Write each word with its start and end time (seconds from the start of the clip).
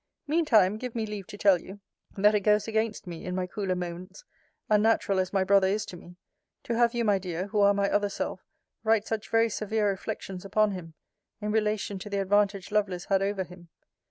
Mean 0.25 0.45
time, 0.45 0.77
give 0.79 0.95
me 0.95 1.05
leave 1.05 1.27
to 1.27 1.37
tell 1.37 1.61
you, 1.61 1.79
that 2.17 2.33
it 2.33 2.39
goes 2.39 2.67
against 2.67 3.05
me, 3.05 3.23
in 3.23 3.35
my 3.35 3.45
cooler 3.45 3.75
moments, 3.75 4.23
unnatural 4.67 5.19
as 5.19 5.31
my 5.31 5.43
brother 5.43 5.67
is 5.67 5.85
to 5.85 5.95
me, 5.95 6.15
to 6.63 6.75
have 6.75 6.95
you, 6.95 7.05
my 7.05 7.19
dear, 7.19 7.45
who 7.49 7.59
are 7.59 7.75
my 7.75 7.87
other 7.87 8.09
self, 8.09 8.43
write 8.83 9.05
such 9.05 9.29
very 9.29 9.47
severe 9.47 9.87
reflections 9.87 10.43
upon 10.43 10.71
him, 10.71 10.95
in 11.39 11.51
relation 11.51 11.99
to 11.99 12.09
the 12.09 12.17
advantage 12.19 12.71
Lovelace 12.71 13.05
had 13.09 13.21
over 13.21 13.43
him. 13.43 13.69